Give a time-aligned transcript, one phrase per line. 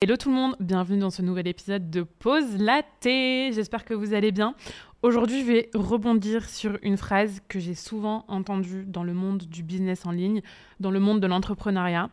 [0.00, 3.50] Hello tout le monde, bienvenue dans ce nouvel épisode de Pause Laté.
[3.52, 4.54] J'espère que vous allez bien.
[5.02, 9.64] Aujourd'hui, je vais rebondir sur une phrase que j'ai souvent entendue dans le monde du
[9.64, 10.40] business en ligne,
[10.78, 12.10] dans le monde de l'entrepreneuriat.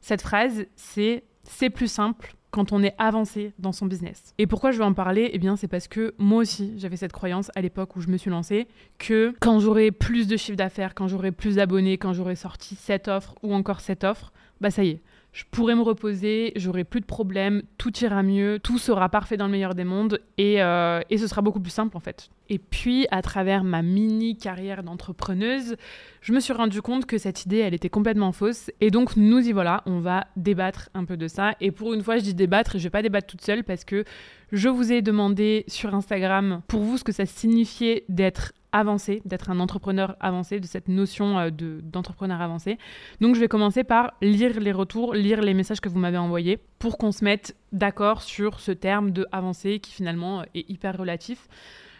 [0.00, 4.32] Cette phrase, c'est c'est plus simple quand on est avancé dans son business.
[4.38, 5.28] Et pourquoi je veux en parler?
[5.32, 8.16] Eh bien, c'est parce que moi aussi, j'avais cette croyance à l'époque où je me
[8.16, 12.36] suis lancée que quand j'aurai plus de chiffre d'affaires, quand j'aurai plus d'abonnés, quand j'aurai
[12.36, 15.02] sorti cette offre ou encore cette offre, bah ça y est,
[15.38, 19.44] je pourrai me reposer, j'aurai plus de problèmes, tout ira mieux, tout sera parfait dans
[19.46, 22.28] le meilleur des mondes et, euh, et, ce sera beaucoup plus simple en fait.
[22.48, 25.76] Et puis, à travers ma mini carrière d'entrepreneuse,
[26.22, 28.72] je me suis rendu compte que cette idée, elle était complètement fausse.
[28.80, 31.52] Et donc, nous y voilà, on va débattre un peu de ça.
[31.60, 33.84] Et pour une fois, je dis débattre et je vais pas débattre toute seule parce
[33.84, 34.02] que
[34.52, 39.50] je vous ai demandé sur Instagram pour vous ce que ça signifiait d'être avancé, d'être
[39.50, 42.78] un entrepreneur avancé, de cette notion euh, de, d'entrepreneur avancé.
[43.20, 46.58] Donc je vais commencer par lire les retours, lire les messages que vous m'avez envoyés
[46.78, 51.48] pour qu'on se mette d'accord sur ce terme de avancé qui finalement est hyper relatif.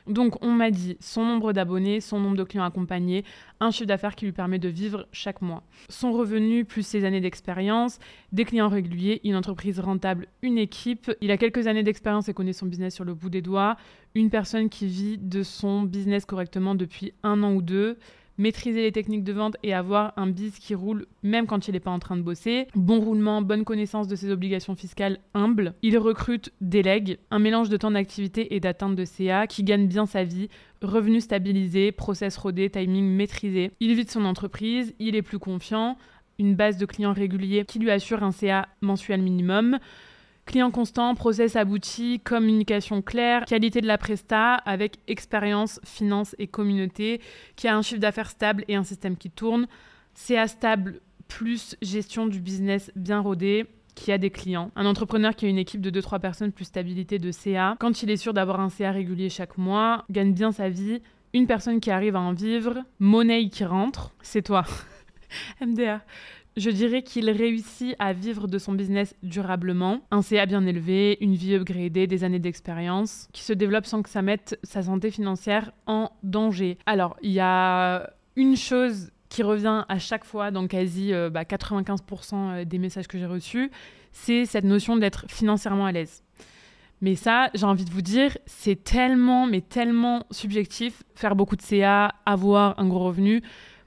[0.09, 3.25] Donc on m'a dit son nombre d'abonnés, son nombre de clients accompagnés,
[3.61, 5.63] un chiffre d'affaires qui lui permet de vivre chaque mois.
[5.89, 7.99] Son revenu plus ses années d'expérience,
[8.33, 11.13] des clients réguliers, une entreprise rentable, une équipe.
[11.21, 13.77] Il a quelques années d'expérience et connaît son business sur le bout des doigts.
[14.15, 17.99] Une personne qui vit de son business correctement depuis un an ou deux
[18.39, 21.81] maîtriser les techniques de vente et avoir un biz qui roule même quand il n'est
[21.81, 22.69] pas en train de bosser.
[22.75, 25.75] Bon roulement, bonne connaissance de ses obligations fiscales, humble.
[25.83, 30.07] Il recrute, délègue, un mélange de temps d'activité et d'atteinte de CA qui gagne bien
[30.07, 30.49] sa vie,
[30.83, 33.73] revenus stabilisés, process rodé, timing maîtrisé.
[33.81, 35.99] Il vit de son entreprise, il est plus confiant,
[36.39, 39.79] une base de clients réguliers qui lui assure un CA mensuel minimum.
[40.49, 47.21] Client constant, process abouti, communication claire, qualité de la presta avec expérience, finance et communauté,
[47.55, 49.67] qui a un chiffre d'affaires stable et un système qui tourne.
[50.15, 54.71] CA stable plus gestion du business bien rodé, qui a des clients.
[54.75, 57.77] Un entrepreneur qui a une équipe de 2-3 personnes plus stabilité de CA.
[57.79, 61.03] Quand il est sûr d'avoir un CA régulier chaque mois, gagne bien sa vie.
[61.35, 64.65] Une personne qui arrive à en vivre, monnaie qui rentre, c'est toi.
[65.61, 66.01] MDA.
[66.59, 71.35] Je dirais qu'il réussit à vivre de son business durablement, un CA bien élevé, une
[71.35, 75.71] vie upgradée, des années d'expérience, qui se développe sans que ça mette sa santé financière
[75.87, 76.77] en danger.
[76.85, 82.37] Alors, il y a une chose qui revient à chaque fois dans quasi 95% bah,
[82.37, 83.71] euh, des messages que j'ai reçus,
[84.11, 86.25] c'est cette notion d'être financièrement à l'aise.
[87.03, 91.05] Mais ça, j'ai envie de vous dire, c'est tellement, mais tellement subjectif.
[91.15, 93.43] Faire beaucoup de CA, avoir un gros revenu,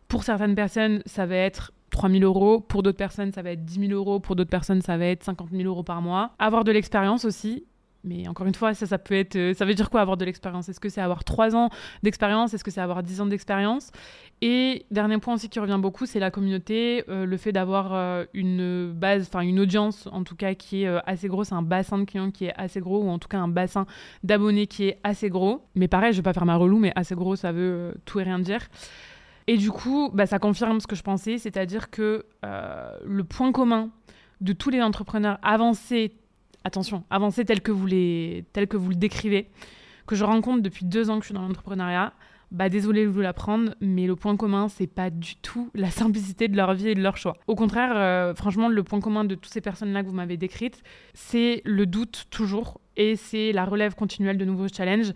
[0.07, 2.59] pour certaines personnes, ça va être 3 000 euros.
[2.59, 4.19] Pour d'autres personnes, ça va être 10 000 euros.
[4.19, 6.31] Pour d'autres personnes, ça va être 50 000 euros par mois.
[6.39, 7.65] Avoir de l'expérience aussi.
[8.03, 9.35] Mais encore une fois, ça, ça peut être.
[9.35, 10.69] Euh, ça veut dire quoi avoir de l'expérience?
[10.69, 11.69] Est-ce que c'est avoir 3 ans
[12.01, 12.53] d'expérience?
[12.53, 13.91] Est-ce que c'est avoir 10 ans d'expérience?
[14.41, 18.25] Et dernier point aussi qui revient beaucoup, c'est la communauté, euh, le fait d'avoir euh,
[18.33, 22.05] une base, enfin une audience en tout cas qui est assez grosse, un bassin de
[22.05, 23.85] clients qui est assez gros, ou en tout cas un bassin
[24.23, 25.67] d'abonnés qui est assez gros.
[25.75, 28.23] Mais pareil, je vais pas faire ma relou, mais assez gros, ça veut tout et
[28.23, 28.61] rien dire.
[29.51, 33.51] Et du coup, bah, ça confirme ce que je pensais, c'est-à-dire que euh, le point
[33.51, 33.89] commun
[34.39, 36.13] de tous les entrepreneurs avancés,
[36.63, 39.49] attention, avancés tels que vous, les, tels que vous le décrivez,
[40.07, 42.13] que je rencontre depuis deux ans que je suis dans l'entrepreneuriat,
[42.51, 46.47] bah désolé de vous l'apprendre, mais le point commun, c'est pas du tout la simplicité
[46.47, 47.35] de leur vie et de leur choix.
[47.47, 50.81] Au contraire, euh, franchement, le point commun de toutes ces personnes-là que vous m'avez décrites,
[51.13, 55.11] c'est le doute toujours et c'est la relève continuelle de nouveaux challenges.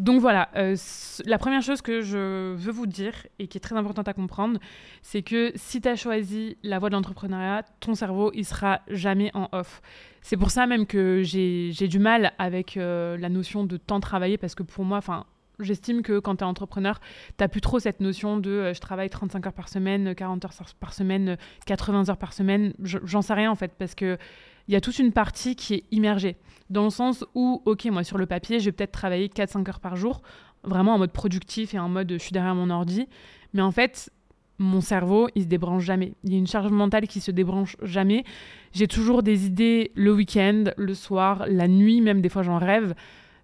[0.00, 0.76] Donc voilà, euh,
[1.24, 4.60] la première chose que je veux vous dire et qui est très importante à comprendre,
[5.02, 9.30] c'est que si tu as choisi la voie de l'entrepreneuriat, ton cerveau, il sera jamais
[9.34, 9.82] en off.
[10.22, 14.38] C'est pour ça même que j'ai du mal avec euh, la notion de temps travaillé
[14.38, 15.24] parce que pour moi, enfin,
[15.58, 17.00] j'estime que quand tu es entrepreneur,
[17.36, 20.54] tu plus trop cette notion de euh, je travaille 35 heures par semaine, 40 heures
[20.78, 21.36] par semaine,
[21.66, 22.72] 80 heures par semaine.
[22.82, 24.16] J'en sais rien en fait parce que
[24.68, 26.36] il y a toute une partie qui est immergée.
[26.70, 29.80] Dans le sens où, ok, moi sur le papier, je vais peut-être travailler 4-5 heures
[29.80, 30.22] par jour,
[30.62, 33.08] vraiment en mode productif et en mode je suis derrière mon ordi.
[33.54, 34.10] Mais en fait,
[34.58, 36.12] mon cerveau, il se débranche jamais.
[36.24, 38.24] Il y a une charge mentale qui se débranche jamais.
[38.72, 42.94] J'ai toujours des idées le week-end, le soir, la nuit, même des fois j'en rêve.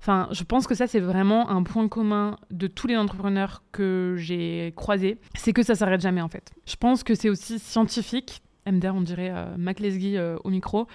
[0.04, 4.16] Enfin, je pense que ça, c'est vraiment un point commun de tous les entrepreneurs que
[4.18, 5.16] j'ai croisés.
[5.34, 6.52] C'est que ça s'arrête jamais, en fait.
[6.66, 8.42] Je pense que c'est aussi scientifique.
[8.66, 10.86] MDR, on dirait euh, Mac euh, au micro.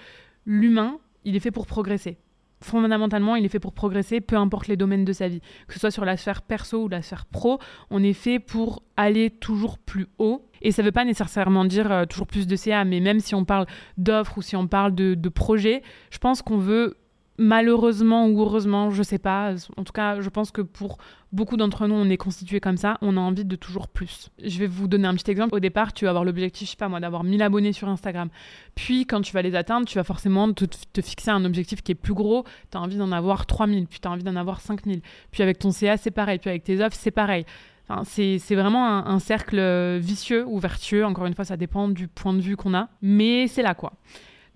[0.46, 2.18] L'humain, il est fait pour progresser.
[2.62, 5.40] Fondamentalement, il est fait pour progresser, peu importe les domaines de sa vie.
[5.66, 7.58] Que ce soit sur la sphère perso ou la sphère pro,
[7.90, 10.46] on est fait pour aller toujours plus haut.
[10.60, 13.34] Et ça ne veut pas nécessairement dire euh, toujours plus de CA, mais même si
[13.34, 16.96] on parle d'offres ou si on parle de, de projets, je pense qu'on veut
[17.40, 19.54] malheureusement ou heureusement, je sais pas.
[19.78, 20.98] En tout cas, je pense que pour
[21.32, 22.98] beaucoup d'entre nous, on est constitué comme ça.
[23.00, 24.30] On a envie de toujours plus.
[24.44, 25.54] Je vais vous donner un petit exemple.
[25.54, 28.28] Au départ, tu vas avoir l'objectif, je sais pas moi, d'avoir 1000 abonnés sur Instagram.
[28.74, 30.66] Puis, quand tu vas les atteindre, tu vas forcément te,
[31.00, 32.44] fixer un objectif qui est plus gros.
[32.70, 35.00] Tu as envie d'en avoir 3000, puis tu as envie d'en avoir 5000.
[35.30, 36.38] Puis avec ton CA, c'est pareil.
[36.38, 37.46] Puis avec tes offres, c'est pareil.
[37.88, 41.06] Enfin, c'est vraiment un, un cercle vicieux ou vertueux.
[41.06, 42.90] Encore une fois, ça dépend du point de vue qu'on a.
[43.00, 43.94] Mais c'est là, quoi.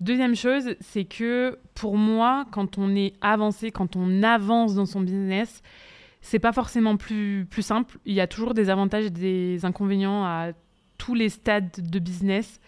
[0.01, 5.01] Deuxième chose, c'est que pour moi, quand on est avancé, quand on avance dans son
[5.01, 5.61] business,
[6.21, 7.97] c'est pas forcément plus, plus simple.
[8.05, 10.51] Il y a toujours des avantages et des inconvénients à
[10.97, 12.59] tous les stades de business.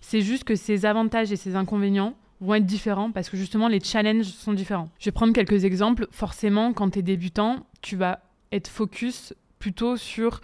[0.00, 3.80] C'est juste que ces avantages et ces inconvénients vont être différents parce que justement les
[3.80, 4.90] challenges sont différents.
[4.98, 6.06] Je vais prendre quelques exemples.
[6.10, 8.20] Forcément, quand tu es débutant, tu vas
[8.52, 10.40] être focus plutôt sur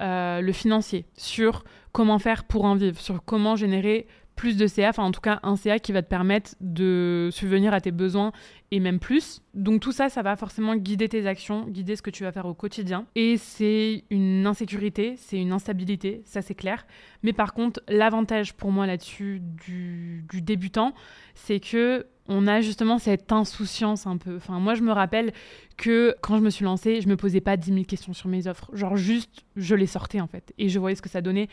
[0.00, 1.62] euh, le financier, sur
[1.92, 5.40] comment faire pour en vivre, sur comment générer plus de CA, enfin en tout cas
[5.42, 8.32] un CA qui va te permettre de subvenir à tes besoins
[8.70, 9.42] et même plus.
[9.54, 12.46] Donc tout ça, ça va forcément guider tes actions, guider ce que tu vas faire
[12.46, 13.06] au quotidien.
[13.14, 16.86] Et c'est une insécurité, c'est une instabilité, ça c'est clair.
[17.22, 20.94] Mais par contre, l'avantage pour moi là-dessus du, du débutant,
[21.34, 24.36] c'est que on a justement cette insouciance un peu.
[24.36, 25.32] Enfin, moi, je me rappelle
[25.76, 28.46] que quand je me suis lancée, je me posais pas 10 000 questions sur mes
[28.46, 28.70] offres.
[28.72, 30.54] Genre, juste, je les sortais en fait.
[30.56, 31.48] Et je voyais ce que ça donnait.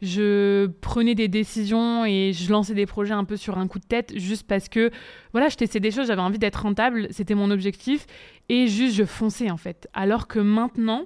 [0.00, 3.84] Je prenais des décisions et je lançais des projets un peu sur un coup de
[3.84, 4.90] tête, juste parce que,
[5.32, 8.06] voilà, je testais des choses, j'avais envie d'être rentable, c'était mon objectif.
[8.48, 9.88] Et juste, je fonçais en fait.
[9.92, 11.04] Alors que maintenant,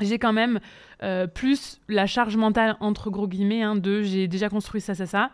[0.00, 0.60] j'ai quand même
[1.02, 5.04] euh, plus la charge mentale, entre gros guillemets, hein, de j'ai déjà construit ça, ça,
[5.04, 5.30] ça.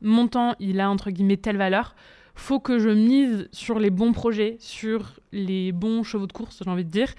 [0.00, 1.94] Mon temps, il a, entre guillemets, telle valeur
[2.34, 6.70] faut que je mise sur les bons projets, sur les bons chevaux de course, j'ai
[6.70, 7.12] envie de dire.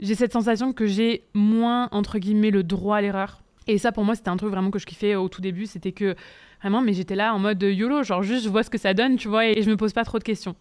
[0.00, 3.42] J'ai cette sensation que j'ai moins, entre guillemets, le droit à l'erreur.
[3.66, 5.66] Et ça, pour moi, c'était un truc vraiment que je kiffais au tout début.
[5.66, 6.14] C'était que,
[6.60, 9.16] vraiment, mais j'étais là en mode YOLO, genre juste, je vois ce que ça donne,
[9.16, 10.56] tu vois, et je me pose pas trop de questions.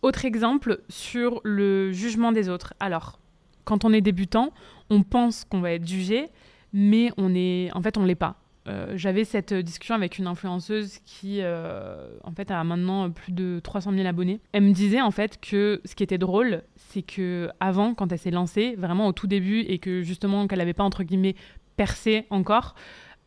[0.00, 2.72] Autre exemple sur le jugement des autres.
[2.80, 3.18] Alors,
[3.64, 4.52] quand on est débutant,
[4.90, 6.28] on pense qu'on va être jugé,
[6.72, 8.36] mais on est, en fait, on l'est pas.
[8.68, 13.60] Euh, j'avais cette discussion avec une influenceuse qui, euh, en fait, a maintenant plus de
[13.62, 14.40] 300 000 abonnés.
[14.52, 18.18] Elle me disait, en fait, que ce qui était drôle, c'est que avant, quand elle
[18.18, 21.34] s'est lancée, vraiment au tout début, et que justement, qu'elle n'avait pas, entre guillemets,
[21.76, 22.74] percé encore,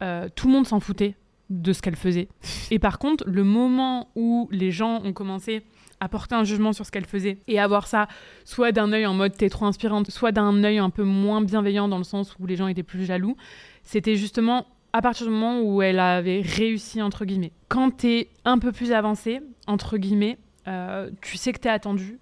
[0.04, 1.16] euh, tout le monde s'en foutait
[1.50, 2.30] de ce qu'elle faisait.
[2.70, 5.64] Et par contre, le moment où les gens ont commencé
[6.00, 8.08] à porter un jugement sur ce qu'elle faisait et avoir ça
[8.44, 11.88] soit d'un œil en mode t'es trop inspirante, soit d'un œil un peu moins bienveillant
[11.88, 13.38] dans le sens où les gens étaient plus jaloux,
[13.84, 17.54] c'était justement à partir du moment où elle avait réussi, entre guillemets.
[17.70, 21.72] Quand tu es un peu plus avancé, entre guillemets, euh, tu sais que tu es
[21.72, 22.20] attendu,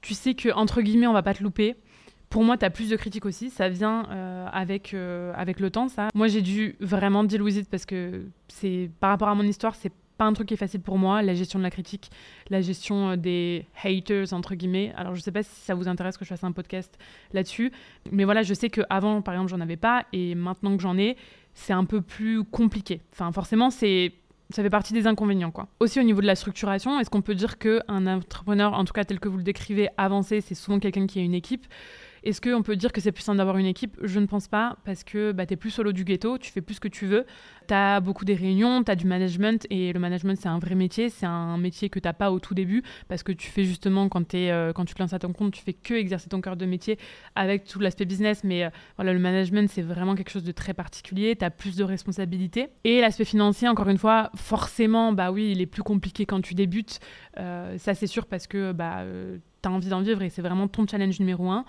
[0.00, 1.76] tu sais que, entre guillemets, on va pas te louper.
[2.30, 3.50] Pour moi, tu as plus de critiques aussi.
[3.50, 6.08] Ça vient euh, avec, euh, avec le temps, ça.
[6.14, 9.74] Moi, j'ai dû vraiment deal with it parce que c'est par rapport à mon histoire,
[9.74, 12.10] c'est pas un truc qui est facile pour moi, la gestion de la critique,
[12.48, 14.92] la gestion des haters, entre guillemets.
[14.96, 16.96] Alors, je sais pas si ça vous intéresse que je fasse un podcast
[17.32, 17.72] là-dessus,
[18.10, 21.16] mais voilà, je sais qu'avant, par exemple, j'en avais pas, et maintenant que j'en ai,
[21.54, 23.00] c'est un peu plus compliqué.
[23.12, 24.12] Enfin, forcément, c'est
[24.50, 25.50] ça fait partie des inconvénients.
[25.50, 25.68] Quoi.
[25.80, 29.04] Aussi au niveau de la structuration, est-ce qu'on peut dire qu'un entrepreneur, en tout cas
[29.04, 31.66] tel que vous le décrivez, avancé, c'est souvent quelqu'un qui a une équipe
[32.24, 33.96] est-ce qu'on peut dire que c'est plus simple d'avoir une équipe?
[34.02, 36.60] Je ne pense pas, parce que bah, tu es plus solo du ghetto, tu fais
[36.60, 37.26] plus ce que tu veux,
[37.66, 40.74] tu as beaucoup des réunions, tu as du management, et le management c'est un vrai
[40.74, 43.64] métier, c'est un métier que tu n'as pas au tout début, parce que tu fais
[43.64, 46.28] justement, quand, es, euh, quand tu te lances à ton compte, tu fais que exercer
[46.28, 46.98] ton cœur de métier
[47.34, 50.74] avec tout l'aspect business, mais euh, voilà, le management c'est vraiment quelque chose de très
[50.74, 52.68] particulier, tu as plus de responsabilités.
[52.84, 56.54] Et l'aspect financier, encore une fois, forcément, bah oui, il est plus compliqué quand tu
[56.54, 57.00] débutes,
[57.38, 59.04] euh, ça c'est sûr, parce que bah,
[59.62, 61.64] tu as envie d'en vivre et c'est vraiment ton challenge numéro un.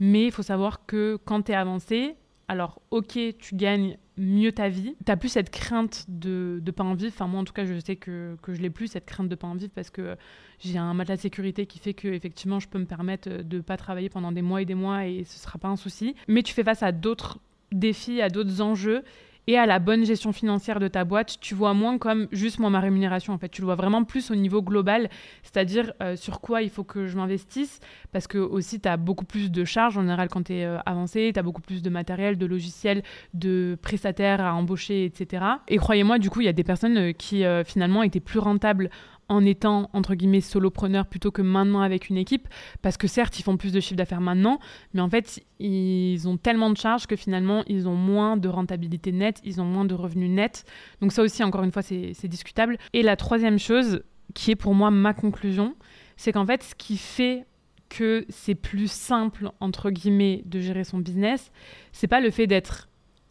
[0.00, 2.16] Mais il faut savoir que quand tu es avancé,
[2.48, 4.94] alors ok, tu gagnes mieux ta vie.
[5.06, 7.12] Tu plus cette crainte de ne pas en vivre.
[7.14, 9.34] Enfin, moi, en tout cas, je sais que, que je l'ai plus, cette crainte de
[9.34, 10.16] pas en vivre, parce que
[10.60, 13.62] j'ai un matelas de sécurité qui fait que effectivement, je peux me permettre de ne
[13.62, 16.14] pas travailler pendant des mois et des mois et ce sera pas un souci.
[16.28, 17.38] Mais tu fais face à d'autres
[17.72, 19.02] défis, à d'autres enjeux
[19.46, 22.70] et à la bonne gestion financière de ta boîte, tu vois moins comme juste moi
[22.70, 25.08] ma rémunération en fait, tu le vois vraiment plus au niveau global,
[25.42, 27.80] c'est-à-dire euh, sur quoi il faut que je m'investisse?
[28.12, 30.78] Parce que aussi tu as beaucoup plus de charges en général quand tu es euh,
[30.86, 33.02] avancé, tu as beaucoup plus de matériel, de logiciels,
[33.34, 35.44] de prestataires à embaucher, etc.
[35.68, 38.90] Et croyez-moi, du coup, il y a des personnes euh, qui finalement étaient plus rentables
[39.28, 42.48] en étant entre guillemets solopreneur plutôt que maintenant avec une équipe
[42.82, 44.58] parce que certes ils font plus de chiffre d'affaires maintenant
[44.92, 49.12] mais en fait ils ont tellement de charges que finalement ils ont moins de rentabilité
[49.12, 50.64] nette ils ont moins de revenus nets.
[51.00, 52.78] Donc ça aussi encore une fois c'est discutable.
[52.92, 54.02] Et la troisième chose
[54.34, 55.74] qui est pour moi ma conclusion
[56.16, 57.46] c'est qu'en fait ce qui fait
[57.88, 61.52] que c'est plus simple entre guillemets de gérer son business
[61.92, 62.88] c'est pas le fait d'être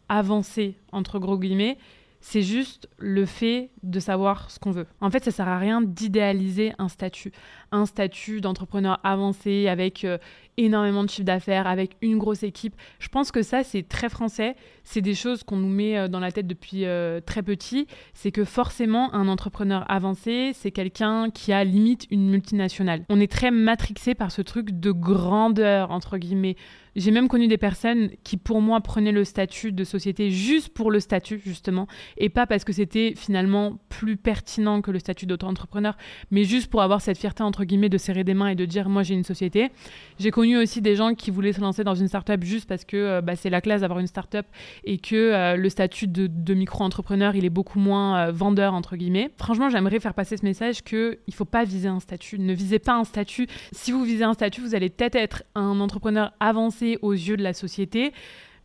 [0.08, 1.78] avancé entre gros guillemets
[2.26, 4.86] c'est juste le fait de savoir ce qu'on veut.
[5.02, 7.32] En fait, ça sert à rien d'idéaliser un statut.
[7.70, 10.16] Un statut d'entrepreneur avancé avec euh,
[10.56, 12.76] énormément de chiffre d'affaires, avec une grosse équipe.
[12.98, 14.56] Je pense que ça, c'est très français.
[14.84, 17.86] C'est des choses qu'on nous met euh, dans la tête depuis euh, très petit.
[18.14, 23.04] C'est que forcément, un entrepreneur avancé, c'est quelqu'un qui a limite une multinationale.
[23.10, 26.56] On est très matrixé par ce truc de grandeur, entre guillemets.
[26.96, 30.90] J'ai même connu des personnes qui, pour moi, prenaient le statut de société juste pour
[30.90, 31.86] le statut, justement,
[32.18, 35.96] et pas parce que c'était finalement plus pertinent que le statut d'auto-entrepreneur,
[36.30, 38.88] mais juste pour avoir cette fierté, entre guillemets, de serrer des mains et de dire,
[38.88, 39.70] moi, j'ai une société.
[40.18, 42.96] J'ai connu aussi des gens qui voulaient se lancer dans une start-up juste parce que
[42.96, 44.46] euh, bah, c'est la classe d'avoir une start-up
[44.84, 49.30] et que euh, le statut de, micro-entrepreneur, il est beaucoup moins euh, vendeur, entre guillemets.
[49.36, 52.38] Franchement, j'aimerais faire passer ce message qu'il ne faut pas viser un statut.
[52.38, 53.48] Ne visez pas un statut.
[53.72, 57.42] Si vous visez un statut, vous allez peut-être être un entrepreneur avancé aux yeux de
[57.42, 58.12] la société,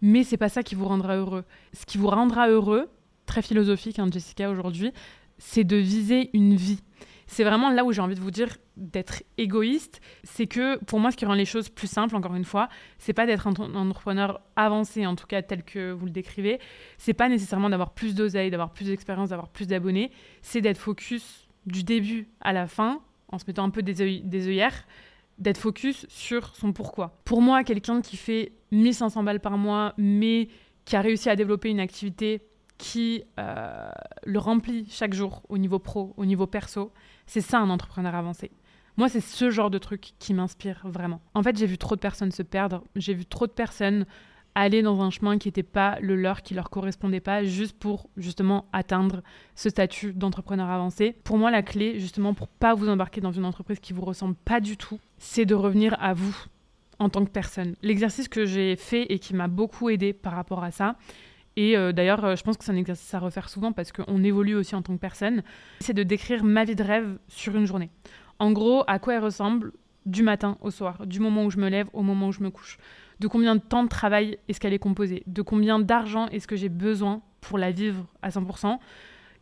[0.01, 1.43] mais c'est pas ça qui vous rendra heureux.
[1.73, 2.89] Ce qui vous rendra heureux,
[3.25, 4.91] très philosophique, hein, Jessica, aujourd'hui,
[5.37, 6.81] c'est de viser une vie.
[7.27, 10.01] C'est vraiment là où j'ai envie de vous dire d'être égoïste.
[10.23, 13.13] C'est que pour moi, ce qui rend les choses plus simples, encore une fois, c'est
[13.13, 16.59] pas d'être un, entrepreneur avancé, en tout cas tel que vous le décrivez.
[16.97, 20.11] C'est pas nécessairement d'avoir plus d'oseille, d'avoir plus d'expérience, d'avoir plus d'abonnés.
[20.41, 22.99] C'est d'être focus du début à la fin,
[23.31, 24.85] en se mettant un peu des, des œillères,
[25.39, 27.19] d'être focus sur son pourquoi.
[27.25, 30.49] Pour moi, quelqu'un qui fait 1500 balles par mois, mais
[30.85, 32.41] qui a réussi à développer une activité
[32.77, 33.89] qui euh,
[34.25, 36.91] le remplit chaque jour au niveau pro, au niveau perso,
[37.25, 38.51] c'est ça un entrepreneur avancé.
[38.97, 41.21] Moi, c'est ce genre de truc qui m'inspire vraiment.
[41.33, 44.05] En fait, j'ai vu trop de personnes se perdre, j'ai vu trop de personnes
[44.59, 48.09] aller dans un chemin qui n'était pas le leur, qui leur correspondait pas, juste pour
[48.17, 49.21] justement atteindre
[49.55, 51.15] ce statut d'entrepreneur avancé.
[51.23, 54.35] Pour moi, la clé, justement, pour pas vous embarquer dans une entreprise qui vous ressemble
[54.35, 56.35] pas du tout, c'est de revenir à vous
[56.99, 57.75] en tant que personne.
[57.81, 60.95] L'exercice que j'ai fait et qui m'a beaucoup aidé par rapport à ça,
[61.55, 64.23] et euh, d'ailleurs, euh, je pense que c'est un exercice à refaire souvent parce qu'on
[64.23, 65.43] évolue aussi en tant que personne,
[65.79, 67.89] c'est de décrire ma vie de rêve sur une journée.
[68.39, 69.73] En gros, à quoi elle ressemble
[70.05, 72.49] du matin au soir, du moment où je me lève au moment où je me
[72.49, 72.77] couche
[73.19, 76.55] de combien de temps de travail est-ce qu'elle est composée, de combien d'argent est-ce que
[76.55, 78.79] j'ai besoin pour la vivre à 100%,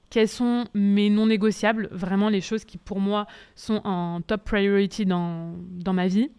[0.10, 5.06] quels sont mes non négociables, vraiment les choses qui pour moi sont en top priority
[5.06, 6.30] dans, dans ma vie.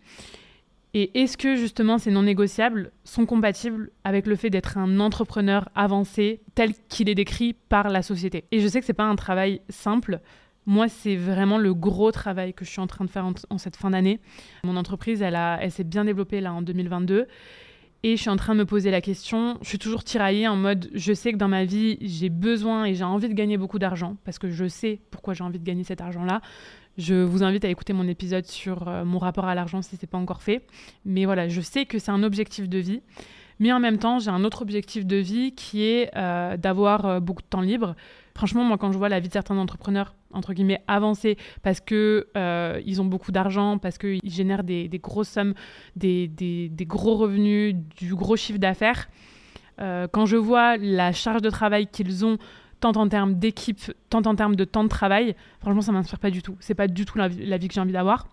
[0.95, 5.69] Et est-ce que justement ces non négociables sont compatibles avec le fait d'être un entrepreneur
[5.75, 8.45] avancé tel qu'il est décrit par la société?
[8.53, 10.21] Et je sais que c'est pas un travail simple,
[10.69, 13.75] moi, c'est vraiment le gros travail que je suis en train de faire en, cette
[13.75, 14.21] fin d'année.
[14.65, 17.27] Mon entreprise, elle, elle s'est bien développée là en 2022.
[18.03, 20.57] Et je suis en train de me poser la question, je suis toujours tiraillée en
[20.57, 23.81] mode, je sais que dans ma vie, j'ai besoin et j'ai envie de gagner beaucoup
[23.81, 26.41] d'argent, parce que je sais pourquoi j'ai envie de gagner cet argent-là.
[26.99, 30.03] Je vous invite à écouter mon épisode sur euh, mon rapport à l'argent si ce
[30.03, 30.67] n'est pas encore fait.
[31.07, 33.01] Mais voilà, je sais que c'est un objectif de vie.
[33.59, 37.21] Mais en même temps, j'ai un autre objectif de vie qui est euh, d'avoir euh,
[37.21, 37.97] beaucoup de temps libre.
[38.35, 42.25] Franchement, moi, quand je vois la vie de certains entrepreneurs, entre guillemets, avancés, parce qu'ils
[42.37, 45.55] euh, ont beaucoup d'argent, parce qu'ils génèrent des, grosses sommes,
[45.97, 49.09] des, gros revenus, du gros chiffre d'affaires,
[49.79, 52.37] quand je vois la charge de travail qu'ils ont,
[52.81, 56.31] tant en termes d'équipe, tant en termes de temps de travail, franchement, ça m'inspire pas
[56.31, 56.57] du tout.
[56.61, 58.27] C'est pas du tout la vie que j'ai envie d'avoir.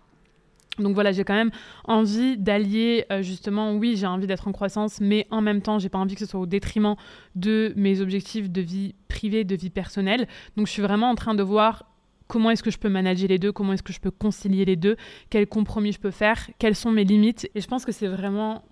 [0.78, 1.50] Donc voilà, j'ai quand même
[1.84, 5.88] envie d'allier euh, justement, oui, j'ai envie d'être en croissance, mais en même temps, j'ai
[5.88, 6.96] pas envie que ce soit au détriment
[7.34, 10.28] de mes objectifs de vie privée, de vie personnelle.
[10.56, 11.84] Donc je suis vraiment en train de voir
[12.28, 14.76] comment est-ce que je peux manager les deux, comment est-ce que je peux concilier les
[14.76, 14.96] deux,
[15.30, 17.48] quels compromis je peux faire, quelles sont mes limites.
[17.54, 18.62] Et je pense que c'est vraiment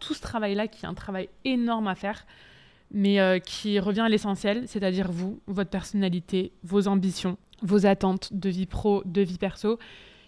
[0.00, 2.26] tout ce travail-là qui est un travail énorme à faire,
[2.90, 8.50] mais euh, qui revient à l'essentiel, c'est-à-dire vous, votre personnalité, vos ambitions, vos attentes de
[8.50, 9.78] vie pro, de vie perso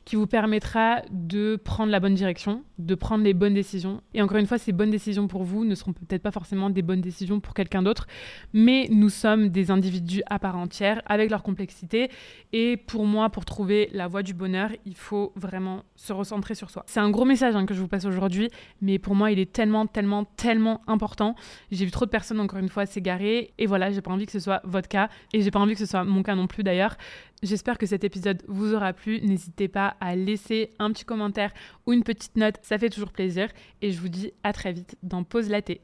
[0.04, 4.02] qui vous permettra de prendre la bonne direction, de prendre les bonnes décisions.
[4.12, 6.82] Et encore une fois, ces bonnes décisions pour vous ne seront peut-être pas forcément des
[6.82, 8.06] bonnes décisions pour quelqu'un d'autre,
[8.52, 12.10] mais nous sommes des individus à part entière avec leur complexité.
[12.52, 16.70] Et pour moi, pour trouver la voie du bonheur, il faut vraiment se recentrer sur
[16.70, 16.84] soi.
[16.86, 18.50] C'est un gros message hein, que je vous passe aujourd'hui,
[18.82, 21.34] mais pour moi, il est tellement, tellement, tellement important.
[21.70, 23.52] J'ai vu trop de personnes, encore une fois, s'égarer.
[23.58, 25.08] Et voilà, j'ai pas envie que ce soit votre cas.
[25.32, 26.96] Et j'ai pas envie que ce soit mon cas non plus d'ailleurs.
[27.44, 29.20] J'espère que cet épisode vous aura plu.
[29.20, 31.52] N'hésitez pas à laisser un petit commentaire
[31.84, 33.50] ou une petite note, ça fait toujours plaisir.
[33.82, 35.82] Et je vous dis à très vite dans Pause Laté.